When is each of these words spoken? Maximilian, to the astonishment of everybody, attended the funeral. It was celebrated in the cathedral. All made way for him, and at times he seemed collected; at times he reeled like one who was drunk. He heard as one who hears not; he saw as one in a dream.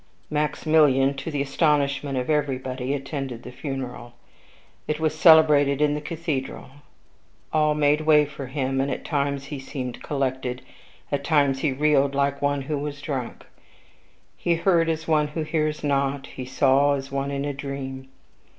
Maximilian, 0.31 1.13
to 1.17 1.29
the 1.29 1.43
astonishment 1.43 2.17
of 2.17 2.27
everybody, 2.27 2.95
attended 2.95 3.43
the 3.43 3.51
funeral. 3.51 4.13
It 4.87 4.99
was 4.99 5.13
celebrated 5.13 5.79
in 5.79 5.93
the 5.93 6.01
cathedral. 6.01 6.71
All 7.53 7.75
made 7.75 8.01
way 8.01 8.25
for 8.25 8.47
him, 8.47 8.81
and 8.81 8.89
at 8.89 9.05
times 9.05 9.45
he 9.53 9.59
seemed 9.59 10.01
collected; 10.01 10.63
at 11.11 11.23
times 11.23 11.59
he 11.59 11.71
reeled 11.71 12.15
like 12.15 12.41
one 12.41 12.63
who 12.63 12.79
was 12.79 12.99
drunk. 12.99 13.45
He 14.35 14.55
heard 14.55 14.89
as 14.89 15.07
one 15.07 15.27
who 15.27 15.43
hears 15.43 15.83
not; 15.83 16.25
he 16.25 16.45
saw 16.45 16.95
as 16.95 17.11
one 17.11 17.29
in 17.29 17.45
a 17.45 17.53
dream. 17.53 18.09